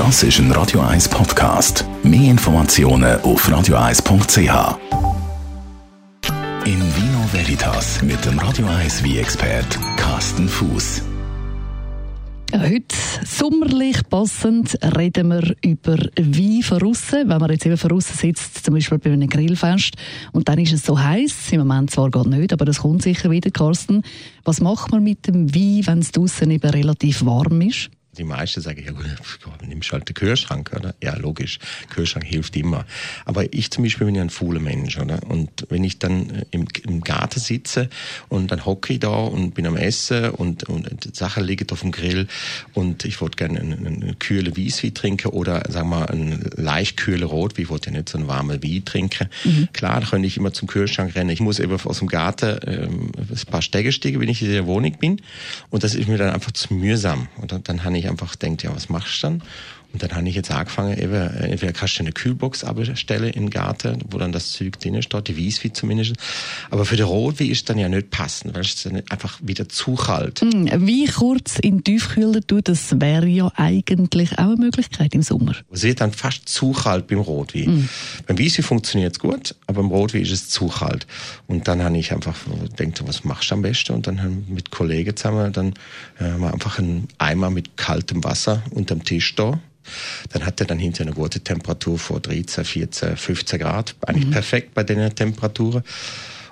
[0.00, 1.84] Das ist ein Radio 1 Podcast.
[2.02, 4.78] Mehr Informationen auf radio1.ch.
[6.64, 11.02] In Vino Veritas mit dem Radio 1 wie expert Carsten Fuß.
[12.54, 17.28] Heute sommerlich passend reden wir über Wein von aussen.
[17.28, 19.96] Wenn man jetzt eben von aussen sitzt, zum Beispiel bei einem Grillfest,
[20.32, 21.52] und dann ist es so heiß.
[21.52, 24.00] Im Moment zwar gar nicht, aber das kommt sicher wieder, Carsten.
[24.44, 27.90] Was macht man mit dem Wein, wenn es draussen eben relativ warm ist?
[28.18, 29.06] Die meisten sagen, ja gut,
[29.66, 30.94] nimmst halt den Kühlschrank, oder?
[31.02, 31.60] Ja, logisch.
[31.90, 32.84] Kühlschrank hilft immer.
[33.24, 35.22] Aber ich zum Beispiel bin ja ein fauler Mensch, oder?
[35.28, 37.88] Und wenn ich dann äh, im, im Garten sitze
[38.28, 41.92] und dann hocke ich da und bin am Essen und, und Sachen liegen auf dem
[41.92, 42.26] Grill
[42.74, 46.96] und ich wollte gerne einen, einen kühlen Weißwein trinken oder, sagen wir mal, einen leicht
[46.96, 47.64] kühlen Rotwein.
[47.64, 49.28] Ich wollte ja nicht so einen warmen Wein trinken.
[49.44, 49.68] Mhm.
[49.72, 51.30] Klar, dann könnte ich immer zum Kühlschrank rennen.
[51.30, 54.66] Ich muss eben aus dem Garten ähm, ein paar Stege steigen, wenn ich in der
[54.66, 55.22] Wohnung bin.
[55.70, 57.28] Und das ist mir dann einfach zu mühsam.
[57.40, 59.42] Und dann, dann habe ich ich einfach denkt, ja, was machst du dann?
[59.92, 63.98] Und dann habe ich jetzt angefangen, eben, entweder kannst du eine Kühlbox abstellen im Garten,
[64.10, 66.14] wo dann das Zeug drin steht, die Weißwein zumindest.
[66.70, 69.68] Aber für den Rotwein ist es dann ja nicht passend, weil es dann einfach wieder
[69.68, 70.42] zu kalt.
[70.42, 75.56] Mm, wie kurz in Tiefkühler tun, das wäre ja eigentlich auch eine Möglichkeit im Sommer.
[75.72, 77.80] Es wird dann fast zu kalt beim Rotwein.
[77.80, 77.88] Mm.
[78.26, 81.06] Beim Weißwein funktioniert es gut, aber beim Rotwein ist es zu kalt.
[81.48, 82.36] Und dann habe ich einfach
[82.76, 83.94] gedacht, was machst du am besten?
[83.94, 85.74] Und dann haben wir mit Kollegen zusammen dann
[86.20, 89.58] äh, einfach einen Eimer mit kaltem Wasser unterm Tisch da
[90.30, 93.94] dann hat er dann hinterher eine gute Temperatur vor 13, 14, 15 Grad.
[94.06, 94.32] Eigentlich mhm.
[94.32, 95.82] perfekt bei den Temperaturen.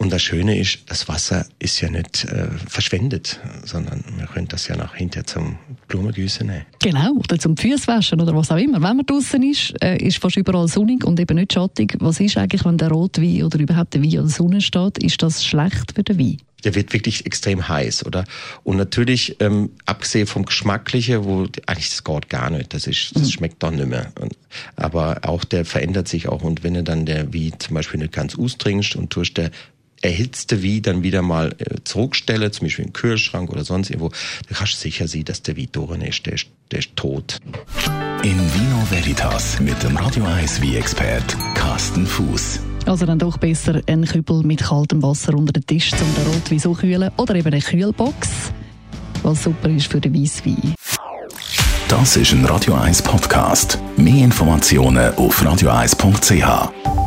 [0.00, 4.66] Und das Schöne ist, das Wasser ist ja nicht äh, verschwendet, sondern wir können das
[4.66, 6.64] ja nach hinterher zum Blumengüssen nehmen.
[6.78, 8.80] Genau, oder zum Füßwaschen oder was auch immer.
[8.80, 11.98] Wenn man draußen ist, äh, ist fast überall sonnig und eben nicht schattig.
[12.00, 14.96] Was ist eigentlich, wenn der Rotwein oder überhaupt der Wein an der Sonne steht?
[14.96, 16.38] Ist das schlecht für den Wein?
[16.60, 18.24] Der wird wirklich extrem heiß, oder?
[18.64, 23.24] Und natürlich, ähm, abgesehen vom Geschmacklichen, wo eigentlich das geht gar nicht, das ist, das
[23.24, 23.30] mhm.
[23.30, 24.12] schmeckt doch nicht mehr.
[24.20, 24.36] Und,
[24.76, 26.42] aber auch der verändert sich auch.
[26.42, 29.50] Und wenn er dann der wie zum Beispiel nicht ganz austrinkst und tust der
[30.02, 34.56] erhitzte wie dann wieder mal äh, zurückstelle, zum Beispiel im Kühlschrank oder sonst irgendwo, dann
[34.56, 37.38] kannst du sicher sehen, dass der wie Doren ist, der ist, der ist tot.
[38.22, 42.60] In Vino Veritas mit dem Radio 1 wie expert Carsten Fuß.
[42.86, 46.58] Also dann doch besser ein Kübel mit kaltem Wasser unter den Tisch, um den Rotwein
[46.58, 47.10] zu kühlen.
[47.16, 48.28] Oder eben eine Kühlbox,
[49.22, 50.74] was super ist für den Weisswein.
[51.88, 53.78] Das ist ein Radio 1 Podcast.
[53.96, 56.99] Mehr Informationen auf radio1.ch.